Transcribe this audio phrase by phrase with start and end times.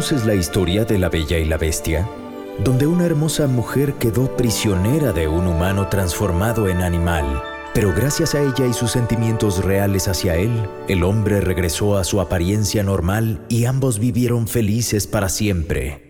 [0.00, 2.08] ¿Conoces la historia de la Bella y la Bestia?
[2.64, 7.42] Donde una hermosa mujer quedó prisionera de un humano transformado en animal.
[7.74, 12.18] Pero gracias a ella y sus sentimientos reales hacia él, el hombre regresó a su
[12.18, 16.00] apariencia normal y ambos vivieron felices para siempre.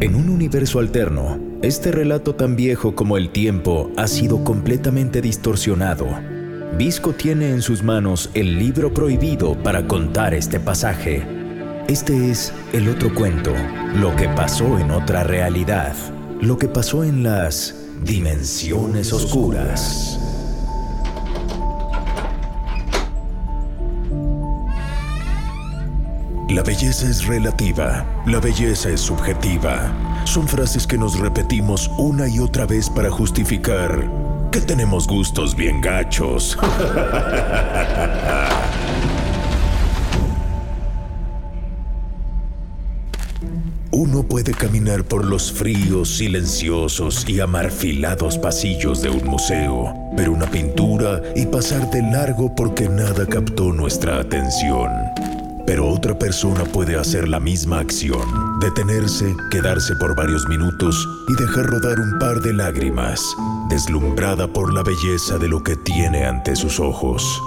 [0.00, 6.06] En un universo alterno, este relato tan viejo como el tiempo ha sido completamente distorsionado.
[6.78, 11.41] Visco tiene en sus manos el libro prohibido para contar este pasaje
[11.88, 13.52] este es el otro cuento,
[13.94, 15.94] lo que pasó en otra realidad,
[16.40, 20.18] lo que pasó en las dimensiones oscuras.
[26.48, 29.90] La belleza es relativa, la belleza es subjetiva.
[30.24, 34.08] Son frases que nos repetimos una y otra vez para justificar
[34.50, 36.58] que tenemos gustos bien gachos.
[43.94, 50.46] Uno puede caminar por los fríos, silenciosos y amarfilados pasillos de un museo, ver una
[50.46, 54.90] pintura y pasar de largo porque nada captó nuestra atención.
[55.66, 61.66] Pero otra persona puede hacer la misma acción, detenerse, quedarse por varios minutos y dejar
[61.66, 63.20] rodar un par de lágrimas,
[63.68, 67.42] deslumbrada por la belleza de lo que tiene ante sus ojos.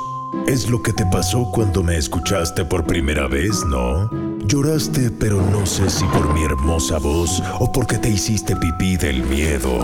[0.46, 4.25] Es lo que te pasó cuando me escuchaste por primera vez, ¿no?
[4.48, 9.24] Lloraste, pero no sé si por mi hermosa voz o porque te hiciste pipí del
[9.24, 9.80] miedo.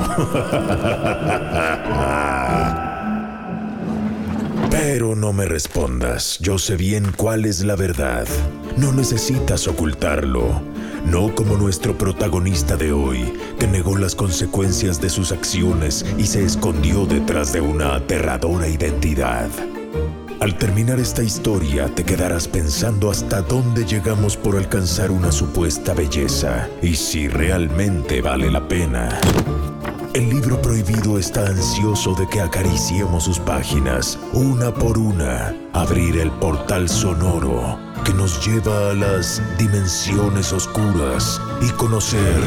[4.69, 8.27] Pero no me respondas, yo sé bien cuál es la verdad.
[8.77, 10.61] No necesitas ocultarlo.
[11.05, 16.45] No como nuestro protagonista de hoy, que negó las consecuencias de sus acciones y se
[16.45, 19.49] escondió detrás de una aterradora identidad.
[20.41, 26.68] Al terminar esta historia te quedarás pensando hasta dónde llegamos por alcanzar una supuesta belleza
[26.81, 29.22] y si realmente vale la pena.
[30.16, 36.31] El libro prohibido está ansioso de que acariciemos sus páginas, una por una, abrir el
[36.31, 42.41] portal sonoro que nos lleva a las dimensiones oscuras y conocer...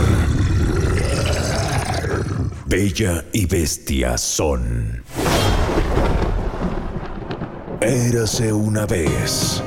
[2.66, 5.04] Bella y bestia son.
[7.86, 9.62] Érase una vez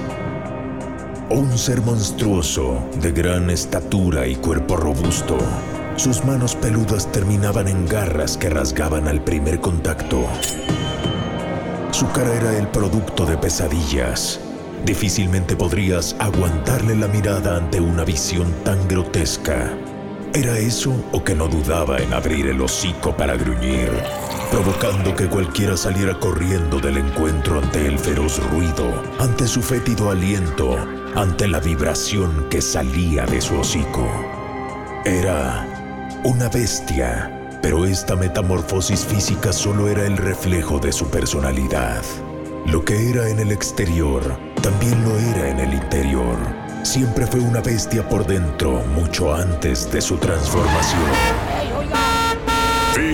[1.30, 5.38] un ser monstruoso de gran estatura y cuerpo robusto.
[5.98, 10.26] Sus manos peludas terminaban en garras que rasgaban al primer contacto.
[11.92, 14.40] Su cara era el producto de pesadillas.
[14.84, 19.78] Difícilmente podrías aguantarle la mirada ante una visión tan grotesca.
[20.34, 23.92] ¿Era eso o que no dudaba en abrir el hocico para gruñir?
[24.52, 30.78] Provocando que cualquiera saliera corriendo del encuentro ante el feroz ruido, ante su fétido aliento,
[31.16, 34.08] ante la vibración que salía de su hocico.
[35.06, 35.66] Era
[36.24, 42.04] una bestia, pero esta metamorfosis física solo era el reflejo de su personalidad.
[42.66, 46.38] Lo que era en el exterior, también lo era en el interior.
[46.84, 51.47] Siempre fue una bestia por dentro, mucho antes de su transformación.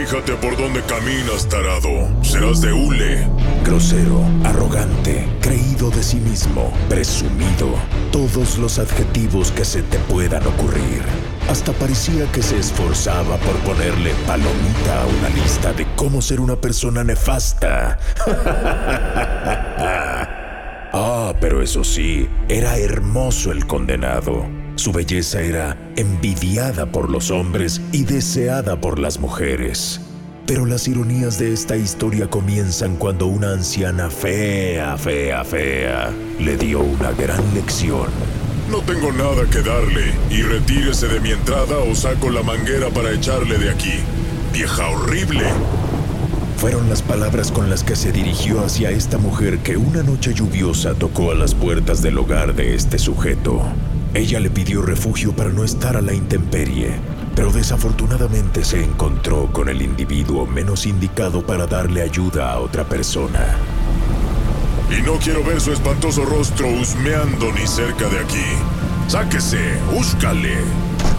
[0.05, 1.89] Fíjate por dónde caminas, tarado.
[2.21, 3.25] Serás de hule.
[3.63, 7.69] Grosero, arrogante, creído de sí mismo, presumido.
[8.11, 11.03] Todos los adjetivos que se te puedan ocurrir.
[11.47, 16.57] Hasta parecía que se esforzaba por ponerle palomita a una lista de cómo ser una
[16.57, 17.97] persona nefasta.
[20.91, 24.62] ah, pero eso sí, era hermoso el condenado.
[24.75, 30.02] Su belleza era envidiada por los hombres y deseada por las mujeres.
[30.48, 36.81] Pero las ironías de esta historia comienzan cuando una anciana fea, fea, fea le dio
[36.81, 38.08] una gran lección.
[38.70, 43.12] No tengo nada que darle y retírese de mi entrada o saco la manguera para
[43.12, 43.94] echarle de aquí.
[44.52, 45.46] Vieja horrible.
[46.58, 50.94] Fueron las palabras con las que se dirigió hacia esta mujer que una noche lluviosa
[50.94, 53.62] tocó a las puertas del hogar de este sujeto.
[54.15, 56.92] Ella le pidió refugio para no estar a la intemperie,
[57.36, 63.57] pero desafortunadamente se encontró con el individuo menos indicado para darle ayuda a otra persona.
[64.95, 68.45] Y no quiero ver su espantoso rostro husmeando ni cerca de aquí.
[69.07, 70.57] Sáquese, búscale.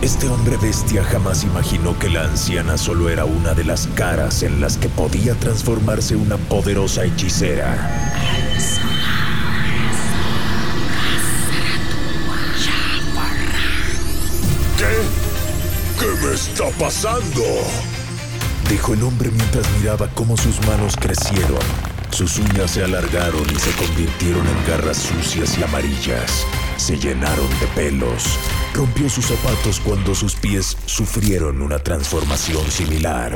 [0.00, 4.60] Este hombre bestia jamás imaginó que la anciana solo era una de las caras en
[4.60, 8.14] las que podía transformarse una poderosa hechicera.
[16.48, 17.42] Está pasando?
[18.68, 21.58] Dijo el hombre mientras miraba cómo sus manos crecieron.
[22.10, 26.46] Sus uñas se alargaron y se convirtieron en garras sucias y amarillas.
[26.76, 28.38] Se llenaron de pelos.
[28.74, 33.32] Rompió sus zapatos cuando sus pies sufrieron una transformación similar.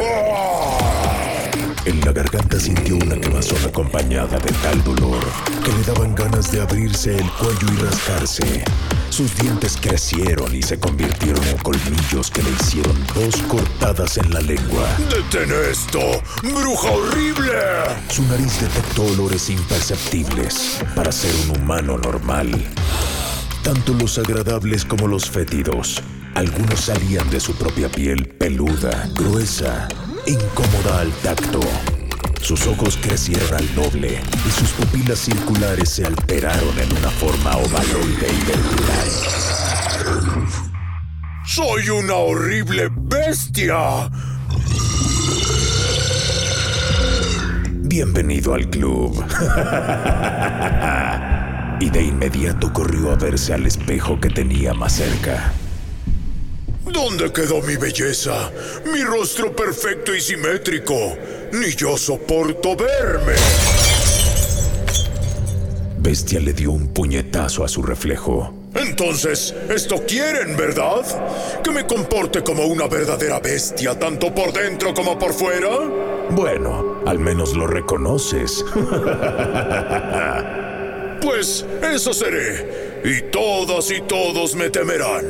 [1.85, 5.23] En la garganta sintió una quemazón acompañada de tal dolor
[5.65, 8.65] que le daban ganas de abrirse el cuello y rascarse.
[9.11, 14.41] Sus dientes crecieron y se convirtieron en colmillos que le hicieron dos cortadas en la
[14.41, 14.89] lengua.
[15.09, 16.01] ¡Detén esto!
[16.43, 17.53] ¡Bruja horrible!
[18.09, 22.51] Su nariz detectó olores imperceptibles para ser un humano normal.
[23.63, 26.03] Tanto los agradables como los fétidos.
[26.35, 29.89] Algunos salían de su propia piel peluda, gruesa,
[30.27, 31.61] incómoda al tacto.
[32.41, 38.29] Sus ojos crecieron al doble y sus pupilas circulares se alteraron en una forma ovaloide
[38.29, 39.09] y vertical.
[41.45, 44.09] ¡Soy una horrible bestia!
[47.89, 49.25] Bienvenido al club.
[51.81, 55.53] y de inmediato corrió a verse al espejo que tenía más cerca.
[56.85, 58.51] ¿Dónde quedó mi belleza?
[58.93, 61.17] Mi rostro perfecto y simétrico.
[61.53, 63.35] Ni yo soporto verme.
[65.99, 68.55] Bestia le dio un puñetazo a su reflejo.
[68.75, 71.05] Entonces, esto quieren, ¿verdad?
[71.63, 75.69] ¿Que me comporte como una verdadera bestia, tanto por dentro como por fuera?
[76.31, 78.65] Bueno, al menos lo reconoces.
[81.23, 85.25] Pues eso seré, y todas y todos me temerán.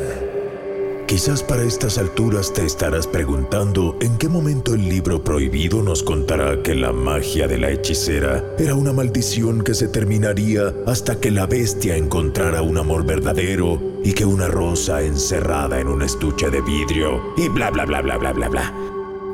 [1.09, 6.63] Quizás para estas alturas te estarás preguntando en qué momento el libro prohibido nos contará
[6.63, 11.47] que la magia de la hechicera era una maldición que se terminaría hasta que la
[11.47, 17.33] bestia encontrara un amor verdadero y que una rosa encerrada en un estuche de vidrio
[17.39, 18.75] y bla bla bla bla bla bla bla.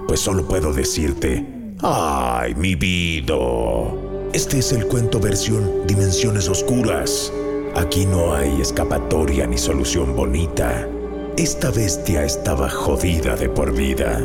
[0.07, 1.45] Pues solo puedo decirte,
[1.83, 4.04] ¡ay, mi vida!
[4.35, 7.33] Este es el cuento versión Dimensiones Oscuras.
[7.77, 10.89] Aquí no hay escapatoria ni solución bonita.
[11.37, 14.21] Esta bestia estaba jodida de por vida,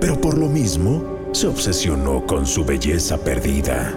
[0.00, 3.92] pero por lo mismo se obsesionó con su belleza perdida.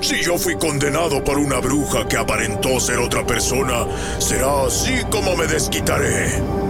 [0.00, 3.86] Si yo fui condenado por una bruja que aparentó ser otra persona,
[4.18, 6.67] será así como me desquitaré.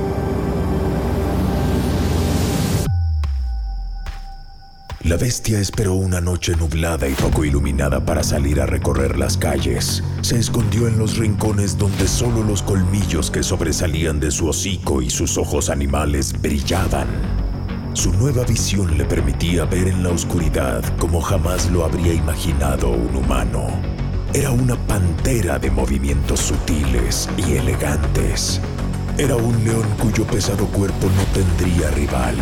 [5.08, 10.04] La bestia esperó una noche nublada y poco iluminada para salir a recorrer las calles.
[10.20, 15.08] Se escondió en los rincones donde solo los colmillos que sobresalían de su hocico y
[15.08, 17.08] sus ojos animales brillaban.
[17.94, 23.16] Su nueva visión le permitía ver en la oscuridad como jamás lo habría imaginado un
[23.16, 23.66] humano.
[24.34, 28.60] Era una pantera de movimientos sutiles y elegantes.
[29.16, 32.36] Era un león cuyo pesado cuerpo no tendría rival.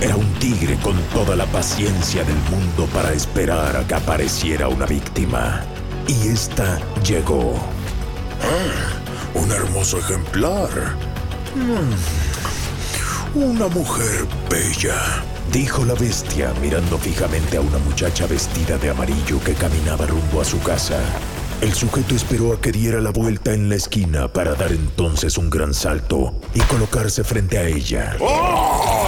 [0.00, 4.84] Era un tigre con toda la paciencia del mundo para esperar a que apareciera una
[4.84, 5.64] víctima.
[6.06, 7.54] Y esta llegó.
[8.42, 10.68] Ah, un hermoso ejemplar.
[11.54, 15.24] Mm, una mujer bella.
[15.50, 20.44] Dijo la bestia mirando fijamente a una muchacha vestida de amarillo que caminaba rumbo a
[20.44, 21.00] su casa.
[21.62, 25.48] El sujeto esperó a que diera la vuelta en la esquina para dar entonces un
[25.48, 28.14] gran salto y colocarse frente a ella.
[28.20, 29.05] ¡Ah!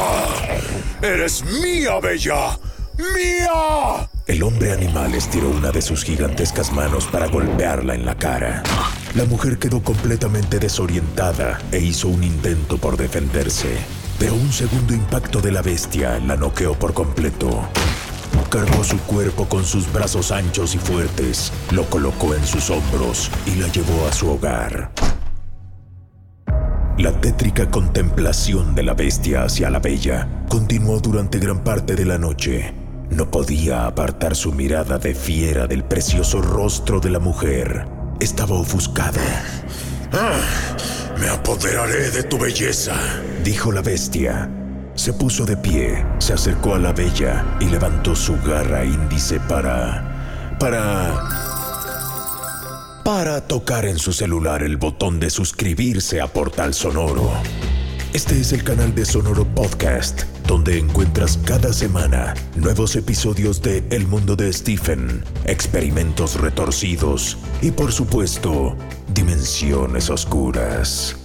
[1.02, 2.58] ¡Eres mía, bella!
[2.98, 4.08] ¡Mía!
[4.26, 8.64] El hombre animal estiró una de sus gigantescas manos para golpearla en la cara.
[9.14, 13.76] La mujer quedó completamente desorientada e hizo un intento por defenderse,
[14.18, 17.68] pero un segundo impacto de la bestia la noqueó por completo.
[18.50, 23.54] Cargó su cuerpo con sus brazos anchos y fuertes, lo colocó en sus hombros y
[23.54, 24.90] la llevó a su hogar.
[26.98, 32.18] La tétrica contemplación de la bestia hacia la bella continuó durante gran parte de la
[32.18, 32.74] noche.
[33.10, 37.86] No podía apartar su mirada de fiera del precioso rostro de la mujer.
[38.18, 39.20] Estaba ofuscado.
[40.12, 40.40] Ah,
[41.20, 42.96] me apoderaré de tu belleza,
[43.44, 44.50] dijo la bestia.
[44.96, 50.56] Se puso de pie, se acercó a la bella y levantó su garra índice para...
[50.58, 51.47] para...
[53.08, 57.32] para tocar en su celular el botón de suscribirse a Portal Sonoro.
[58.12, 64.06] Este es el canal de Sonoro Podcast, donde encuentras cada semana nuevos episodios de El
[64.06, 68.76] mundo de Stephen, experimentos retorcidos y por supuesto,
[69.14, 71.16] dimensiones oscuras.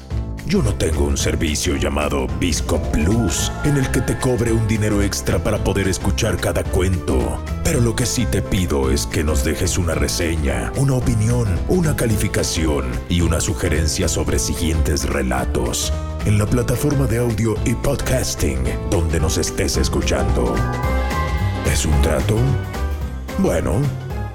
[0.46, 5.02] Yo no tengo un servicio llamado Visco Plus en el que te cobre un dinero
[5.02, 9.46] extra para poder escuchar cada cuento, pero lo que sí te pido es que nos
[9.46, 15.94] dejes una reseña, una opinión, una calificación y una sugerencia sobre siguientes relatos
[16.26, 20.56] en la plataforma de audio y podcasting donde nos estés escuchando.
[21.72, 22.36] ¿Es un trato?
[23.40, 23.76] Bueno,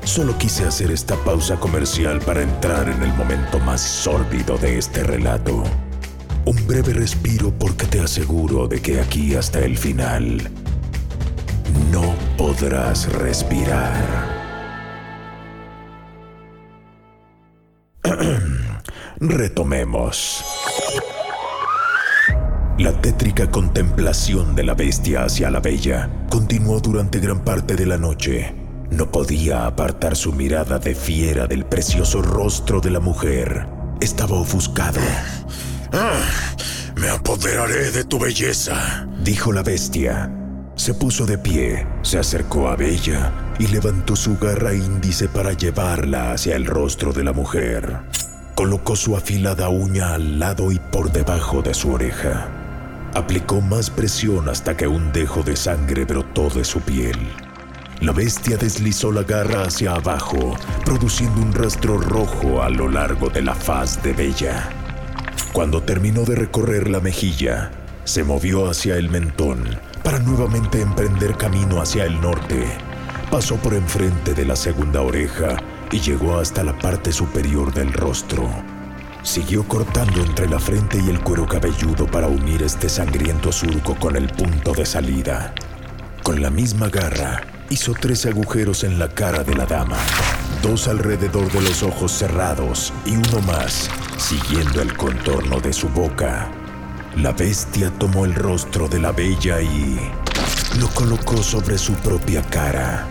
[0.04, 5.02] solo quise hacer esta pausa comercial para entrar en el momento más sórdido de este
[5.04, 5.64] relato.
[6.48, 10.50] Un breve respiro porque te aseguro de que aquí hasta el final
[11.92, 14.02] no podrás respirar.
[19.20, 20.42] Retomemos.
[22.78, 27.98] La tétrica contemplación de la bestia hacia la bella continuó durante gran parte de la
[27.98, 28.54] noche.
[28.90, 33.68] No podía apartar su mirada de fiera del precioso rostro de la mujer.
[34.00, 35.02] Estaba ofuscado.
[35.92, 36.20] Ah,
[36.96, 40.30] me apoderaré de tu belleza, dijo la bestia.
[40.76, 46.32] Se puso de pie, se acercó a Bella y levantó su garra índice para llevarla
[46.32, 47.98] hacia el rostro de la mujer.
[48.54, 52.48] Colocó su afilada uña al lado y por debajo de su oreja.
[53.14, 57.18] Aplicó más presión hasta que un dejo de sangre brotó de su piel.
[58.00, 60.54] La bestia deslizó la garra hacia abajo,
[60.84, 64.87] produciendo un rastro rojo a lo largo de la faz de Bella.
[65.52, 67.70] Cuando terminó de recorrer la mejilla,
[68.04, 72.64] se movió hacia el mentón para nuevamente emprender camino hacia el norte.
[73.30, 75.56] Pasó por enfrente de la segunda oreja
[75.90, 78.48] y llegó hasta la parte superior del rostro.
[79.22, 84.16] Siguió cortando entre la frente y el cuero cabelludo para unir este sangriento surco con
[84.16, 85.54] el punto de salida.
[86.22, 89.98] Con la misma garra, hizo tres agujeros en la cara de la dama,
[90.62, 96.50] dos alrededor de los ojos cerrados y uno más, siguiendo el contorno de su boca.
[97.16, 99.98] La bestia tomó el rostro de la bella y
[100.78, 103.06] lo colocó sobre su propia cara.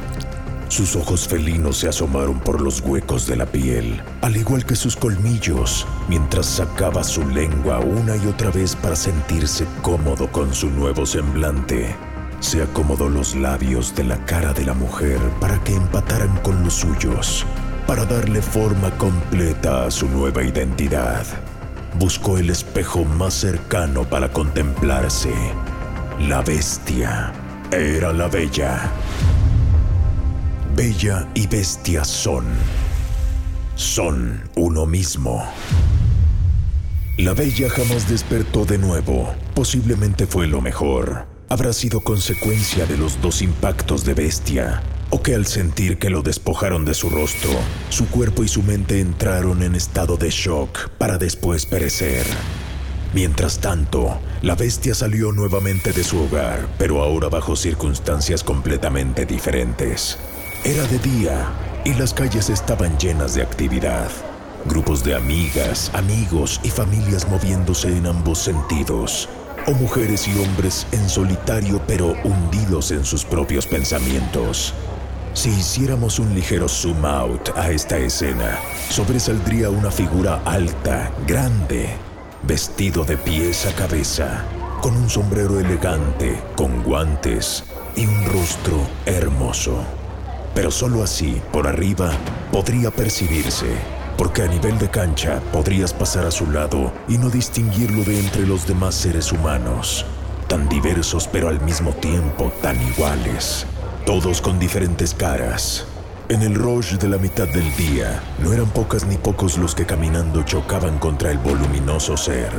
[0.69, 4.95] Sus ojos felinos se asomaron por los huecos de la piel, al igual que sus
[4.95, 11.05] colmillos, mientras sacaba su lengua una y otra vez para sentirse cómodo con su nuevo
[11.05, 11.95] semblante.
[12.39, 16.75] Se acomodó los labios de la cara de la mujer para que empataran con los
[16.75, 17.45] suyos,
[17.87, 21.25] para darle forma completa a su nueva identidad.
[21.97, 25.33] Buscó el espejo más cercano para contemplarse.
[26.19, 27.33] La bestia
[27.71, 28.91] era la bella.
[30.75, 32.45] Bella y bestia son.
[33.75, 35.43] Son uno mismo.
[37.17, 39.33] La bella jamás despertó de nuevo.
[39.55, 41.36] Posiblemente fue lo mejor.
[41.49, 46.21] Habrá sido consecuencia de los dos impactos de bestia, o que al sentir que lo
[46.21, 47.51] despojaron de su rostro,
[47.89, 52.25] su cuerpo y su mente entraron en estado de shock para después perecer.
[53.13, 60.17] Mientras tanto, la bestia salió nuevamente de su hogar, pero ahora bajo circunstancias completamente diferentes.
[60.65, 61.47] Era de día
[61.85, 64.09] y las calles estaban llenas de actividad.
[64.65, 69.29] Grupos de amigas, amigos y familias moviéndose en ambos sentidos.
[69.67, 74.73] O mujeres y hombres en solitario pero hundidos en sus propios pensamientos.
[75.33, 78.57] Si hiciéramos un ligero zoom out a esta escena,
[78.89, 81.89] sobresaldría una figura alta, grande,
[82.43, 84.45] vestido de pies a cabeza,
[84.81, 87.63] con un sombrero elegante, con guantes
[87.95, 89.85] y un rostro hermoso
[90.57, 92.09] pero solo así, por arriba,
[92.51, 93.67] podría percibirse,
[94.17, 98.45] porque a nivel de cancha podrías pasar a su lado y no distinguirlo de entre
[98.45, 100.05] los demás seres humanos,
[100.47, 103.65] tan diversos pero al mismo tiempo tan iguales,
[104.05, 105.85] todos con diferentes caras.
[106.29, 109.85] En el rush de la mitad del día, no eran pocas ni pocos los que
[109.85, 112.51] caminando chocaban contra el voluminoso ser.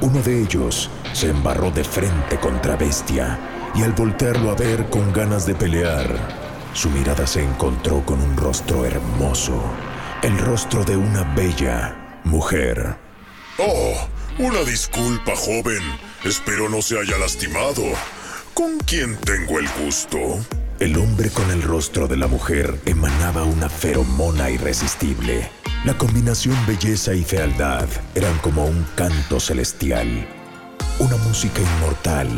[0.00, 3.38] Uno de ellos se embarró de frente contra Bestia
[3.74, 6.08] y al voltearlo a ver con ganas de pelear,
[6.72, 9.62] su mirada se encontró con un rostro hermoso,
[10.24, 12.96] el rostro de una bella mujer.
[13.58, 15.82] Oh, una disculpa, joven.
[16.24, 17.82] Espero no se haya lastimado.
[18.54, 20.18] ¿Con quién tengo el gusto?
[20.80, 25.50] El hombre con el rostro de la mujer emanaba una feromona irresistible.
[25.84, 30.26] La combinación belleza y fealdad eran como un canto celestial,
[31.00, 32.30] una música inmortal.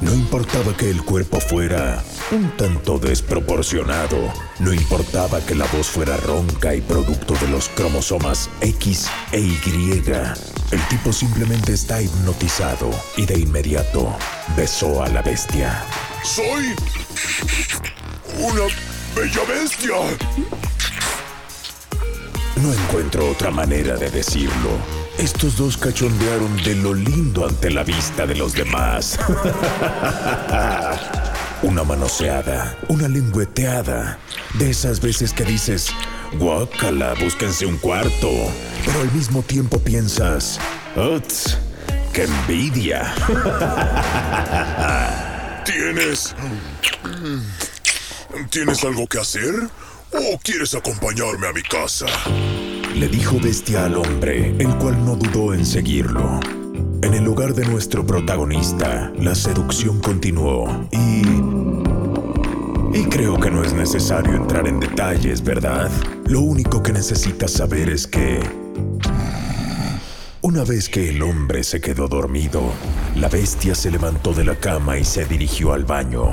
[0.00, 6.18] No importaba que el cuerpo fuera un tanto desproporcionado, no importaba que la voz fuera
[6.18, 10.02] ronca y producto de los cromosomas X e Y.
[10.70, 14.14] El tipo simplemente está hipnotizado y de inmediato
[14.54, 15.82] besó a la bestia.
[16.22, 16.74] Soy
[18.38, 18.66] una
[19.14, 19.94] bella bestia.
[22.56, 24.95] No encuentro otra manera de decirlo.
[25.18, 29.18] Estos dos cachondearon de lo lindo ante la vista de los demás.
[31.62, 34.18] una manoseada, una lengüeteada.
[34.54, 35.88] De esas veces que dices,
[36.38, 38.30] guácala, búsquense un cuarto.
[38.84, 40.60] Pero al mismo tiempo piensas,
[40.94, 41.56] ¡Uts!
[42.12, 43.14] ¡Qué envidia!
[45.64, 46.34] ¿Tienes...
[48.50, 49.54] ¿Tienes algo que hacer?
[50.12, 52.06] ¿O quieres acompañarme a mi casa?
[52.96, 56.40] Le dijo bestia al hombre, el cual no dudó en seguirlo.
[57.02, 61.20] En el hogar de nuestro protagonista, la seducción continuó y...
[62.98, 65.90] Y creo que no es necesario entrar en detalles, ¿verdad?
[66.24, 68.40] Lo único que necesitas saber es que...
[70.40, 72.62] Una vez que el hombre se quedó dormido,
[73.14, 76.30] la bestia se levantó de la cama y se dirigió al baño.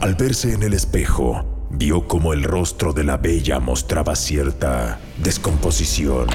[0.00, 6.28] Al verse en el espejo, vio como el rostro de la bella mostraba cierta descomposición.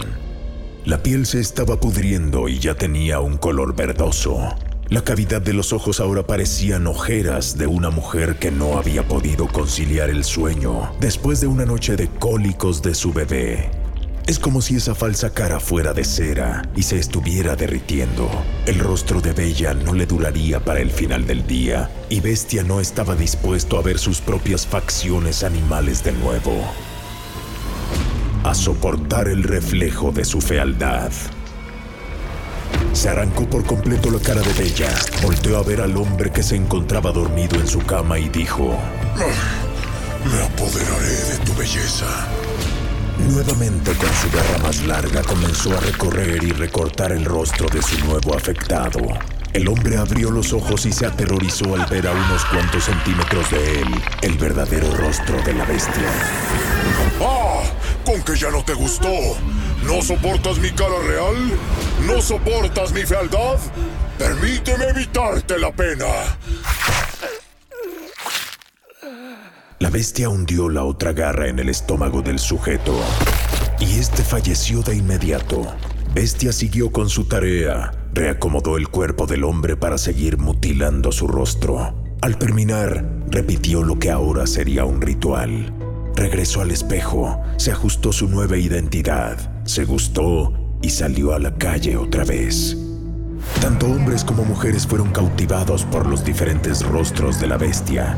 [0.85, 4.55] La piel se estaba pudriendo y ya tenía un color verdoso.
[4.87, 9.47] La cavidad de los ojos ahora parecían ojeras de una mujer que no había podido
[9.47, 13.84] conciliar el sueño después de una noche de cólicos de su bebé.
[14.27, 18.27] Es como si esa falsa cara fuera de cera y se estuviera derritiendo.
[18.65, 22.79] El rostro de Bella no le duraría para el final del día y Bestia no
[22.79, 26.59] estaba dispuesto a ver sus propias facciones animales de nuevo.
[28.43, 31.11] A soportar el reflejo de su fealdad.
[32.93, 36.55] Se arrancó por completo la cara de Bella, volteó a ver al hombre que se
[36.55, 38.75] encontraba dormido en su cama y dijo,
[40.25, 42.07] Me apoderaré de tu belleza.
[43.29, 47.97] Nuevamente con su garra más larga comenzó a recorrer y recortar el rostro de su
[48.05, 48.99] nuevo afectado.
[49.51, 53.81] El hombre abrió los ojos y se aterrorizó al ver a unos cuantos centímetros de
[53.81, 53.87] él
[54.21, 56.09] el verdadero rostro de la bestia.
[57.21, 57.63] ¡Ah!
[58.05, 59.09] ¿Con que ya no te gustó?
[59.83, 61.35] ¿No soportas mi cara real?
[62.05, 63.57] ¿No soportas mi fealdad?
[64.19, 66.05] Permíteme evitarte la pena.
[69.85, 72.91] La bestia hundió la otra garra en el estómago del sujeto
[73.79, 75.61] y este falleció de inmediato.
[76.11, 81.93] Bestia siguió con su tarea, reacomodó el cuerpo del hombre para seguir mutilando su rostro.
[82.23, 85.71] Al terminar, repitió lo que ahora sería un ritual.
[86.15, 91.95] Regresó al espejo, se ajustó su nueva identidad, se gustó y salió a la calle
[91.95, 92.75] otra vez.
[93.61, 98.17] Tanto hombres como mujeres fueron cautivados por los diferentes rostros de la bestia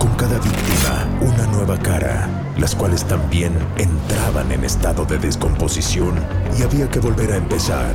[0.00, 6.14] con cada víctima una nueva cara, las cuales también entraban en estado de descomposición
[6.58, 7.94] y había que volver a empezar.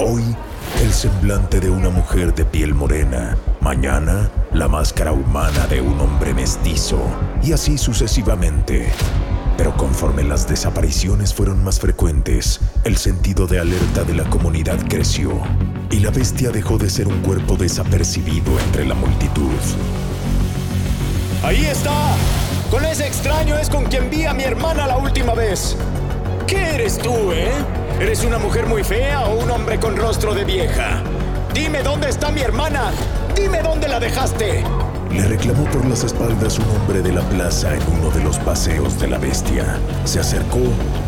[0.00, 0.24] Hoy,
[0.82, 6.34] el semblante de una mujer de piel morena, mañana, la máscara humana de un hombre
[6.34, 6.98] mestizo,
[7.40, 8.92] y así sucesivamente.
[9.56, 15.30] Pero conforme las desapariciones fueron más frecuentes, el sentido de alerta de la comunidad creció,
[15.92, 19.52] y la bestia dejó de ser un cuerpo desapercibido entre la multitud.
[21.44, 22.16] Ahí está.
[22.70, 25.76] Con ese extraño es con quien vi a mi hermana la última vez.
[26.46, 27.52] ¿Qué eres tú, eh?
[28.00, 31.02] ¿Eres una mujer muy fea o un hombre con rostro de vieja?
[31.52, 32.92] Dime dónde está mi hermana.
[33.36, 34.64] Dime dónde la dejaste.
[35.12, 38.98] Le reclamó por las espaldas un hombre de la plaza en uno de los paseos
[38.98, 39.78] de la bestia.
[40.04, 40.60] Se acercó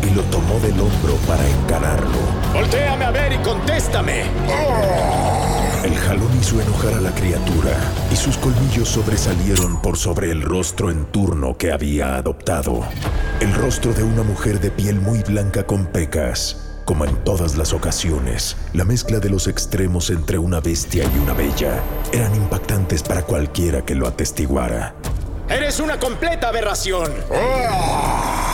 [0.03, 2.19] y lo tomó del hombro para encararlo.
[2.53, 4.25] Voltéame a ver y contéstame.
[5.87, 7.71] El jalón hizo enojar a la criatura
[8.11, 12.81] y sus colmillos sobresalieron por sobre el rostro en turno que había adoptado.
[13.39, 16.81] El rostro de una mujer de piel muy blanca con pecas.
[16.83, 21.31] Como en todas las ocasiones, la mezcla de los extremos entre una bestia y una
[21.31, 24.93] bella eran impactantes para cualquiera que lo atestiguara.
[25.47, 27.13] Eres una completa aberración.
[27.31, 28.46] Y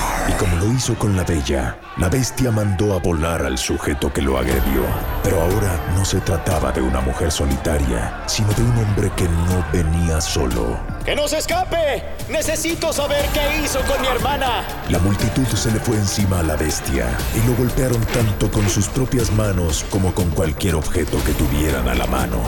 [0.44, 4.38] como lo hizo con la bella, la bestia mandó a volar al sujeto que lo
[4.38, 4.84] agredió.
[5.24, 9.66] Pero ahora no se trataba de una mujer solitaria, sino de un hombre que no
[9.72, 10.78] venía solo.
[11.06, 12.04] ¡Que no se escape!
[12.28, 14.66] Necesito saber qué hizo con mi hermana.
[14.90, 17.08] La multitud se le fue encima a la bestia
[17.42, 21.96] y lo golpearon tanto con sus propias manos como con cualquier objeto que tuvieran a
[21.96, 22.42] la mano.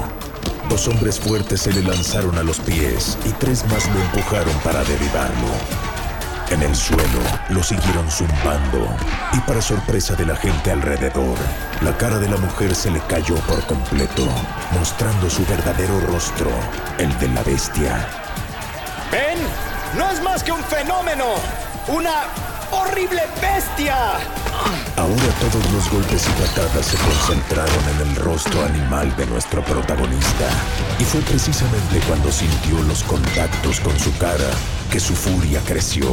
[0.67, 4.83] Dos hombres fuertes se le lanzaron a los pies y tres más lo empujaron para
[4.83, 5.94] derribarlo.
[6.51, 8.87] En el suelo lo siguieron zumbando
[9.33, 11.37] y para sorpresa de la gente alrededor,
[11.81, 14.27] la cara de la mujer se le cayó por completo,
[14.71, 16.51] mostrando su verdadero rostro,
[16.99, 18.07] el de la bestia.
[19.11, 19.39] ¿Ven?
[19.97, 21.25] No es más que un fenómeno,
[21.87, 22.25] una
[22.71, 23.95] horrible bestia.
[24.97, 30.49] Ahora todos los golpes y patadas se concentraron en el rostro animal de nuestro protagonista.
[30.99, 34.49] Y fue precisamente cuando sintió los contactos con su cara
[34.89, 36.07] que su furia creció.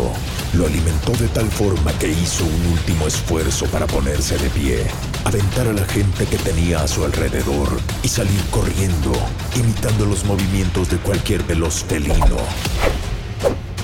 [0.55, 4.87] Lo alimentó de tal forma que hizo un último esfuerzo para ponerse de pie,
[5.25, 7.69] aventar a la gente que tenía a su alrededor
[8.03, 9.13] y salir corriendo,
[9.55, 12.37] imitando los movimientos de cualquier veloz felino.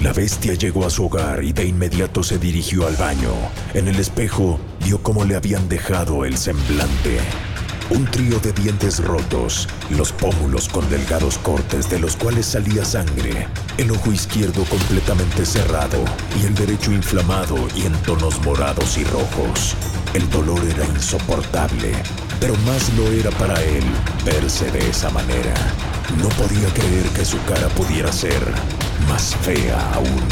[0.02, 3.32] La bestia llegó a su hogar y de inmediato se dirigió al baño.
[3.74, 7.18] En el espejo vio cómo le habían dejado el semblante.
[7.90, 13.48] Un trío de dientes rotos, los pómulos con delgados cortes de los cuales salía sangre,
[13.76, 16.04] el ojo izquierdo completamente cerrado
[16.40, 19.74] y el derecho inflamado y en tonos morados y rojos.
[20.14, 21.92] El dolor era insoportable,
[22.38, 23.84] pero más lo era para él
[24.24, 25.54] verse de esa manera.
[26.22, 28.42] No podía creer que su cara pudiera ser
[29.08, 30.22] más fea aún.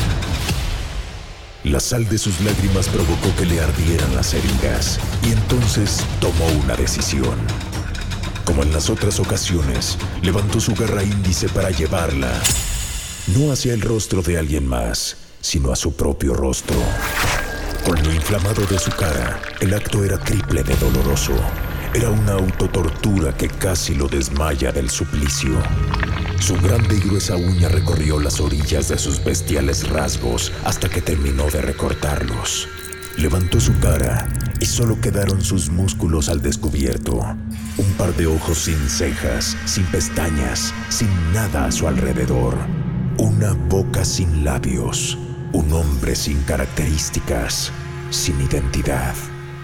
[1.64, 6.76] La sal de sus lágrimas provocó que le ardieran las heridas y entonces tomó una
[6.76, 7.36] decisión.
[8.44, 12.30] Como en las otras ocasiones, levantó su garra índice para llevarla,
[13.34, 16.76] no hacia el rostro de alguien más, sino a su propio rostro.
[17.84, 21.34] Con lo inflamado de su cara, el acto era triple de doloroso.
[21.94, 25.58] Era una autotortura que casi lo desmaya del suplicio.
[26.38, 31.44] Su grande y gruesa uña recorrió las orillas de sus bestiales rasgos hasta que terminó
[31.50, 32.68] de recortarlos.
[33.16, 34.28] Levantó su cara
[34.60, 37.18] y solo quedaron sus músculos al descubierto.
[37.78, 42.54] Un par de ojos sin cejas, sin pestañas, sin nada a su alrededor.
[43.16, 45.16] Una boca sin labios.
[45.52, 47.72] Un hombre sin características,
[48.10, 49.14] sin identidad.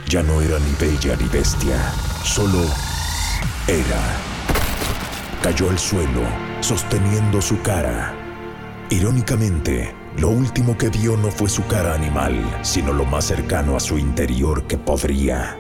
[0.09, 1.77] Ya no era ni bella ni bestia,
[2.25, 2.61] solo
[3.67, 4.01] era.
[5.43, 6.23] Cayó al suelo,
[6.61, 8.15] sosteniendo su cara.
[8.91, 13.81] Irónicamente, lo último que vio no fue su cara animal, sino lo más cercano a
[13.81, 15.59] su interior que podría.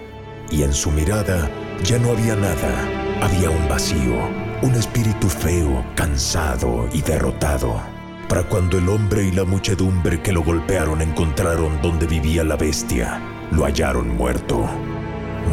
[0.50, 1.50] Y en su mirada
[1.82, 2.88] ya no había nada,
[3.22, 4.14] había un vacío,
[4.62, 7.80] un espíritu feo, cansado y derrotado.
[8.28, 13.20] Para cuando el hombre y la muchedumbre que lo golpearon encontraron donde vivía la bestia,
[13.50, 14.68] lo hallaron muerto,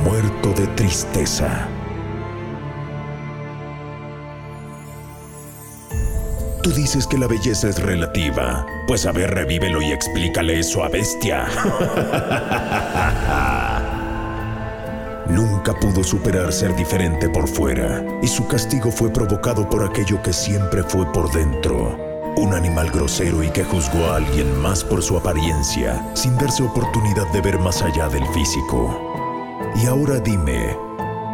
[0.03, 1.67] muerto de tristeza.
[6.63, 8.65] Tú dices que la belleza es relativa.
[8.87, 11.47] Pues a ver, revívelo y explícale eso a Bestia.
[15.29, 20.33] Nunca pudo superar ser diferente por fuera, y su castigo fue provocado por aquello que
[20.33, 21.97] siempre fue por dentro.
[22.35, 27.27] Un animal grosero y que juzgó a alguien más por su apariencia, sin darse oportunidad
[27.31, 29.08] de ver más allá del físico.
[29.81, 30.77] Y ahora dime,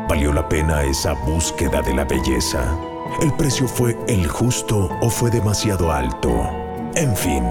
[0.08, 2.78] ¿valió la pena esa búsqueda de la belleza?
[3.20, 6.30] ¿El precio fue el justo o fue demasiado alto?
[6.94, 7.44] En fin,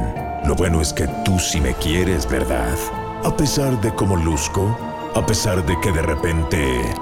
[0.45, 2.77] lo bueno es que tú sí me quieres, ¿verdad?
[3.25, 4.79] A pesar de cómo luzco,
[5.17, 6.95] a pesar de que de repente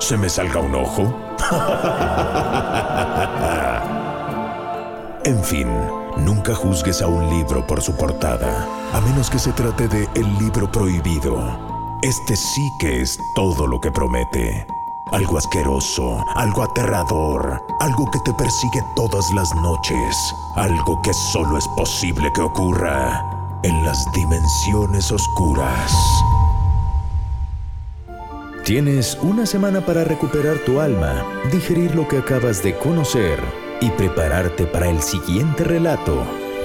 [0.00, 1.02] se me salga un ojo.
[5.24, 5.68] en fin,
[6.16, 10.38] nunca juzgues a un libro por su portada, a menos que se trate de El
[10.38, 11.75] libro prohibido.
[12.02, 14.66] Este sí que es todo lo que promete.
[15.12, 21.66] Algo asqueroso, algo aterrador, algo que te persigue todas las noches, algo que solo es
[21.68, 23.24] posible que ocurra
[23.62, 25.92] en las dimensiones oscuras.
[28.64, 33.42] Tienes una semana para recuperar tu alma, digerir lo que acabas de conocer
[33.80, 36.22] y prepararte para el siguiente relato.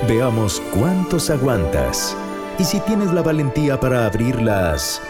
[0.09, 2.17] Veamos cuántos aguantas
[2.59, 5.01] y si tienes la valentía para abrir las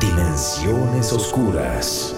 [0.00, 2.17] dimensiones oscuras.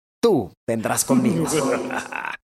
[0.21, 1.45] Tú vendrás conmigo.